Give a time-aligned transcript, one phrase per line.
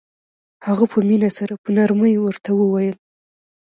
[0.67, 2.97] هغه په مينه سره په نرمۍ ورته وويل.